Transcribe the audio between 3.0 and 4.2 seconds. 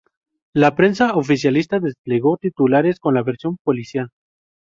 la versión policial.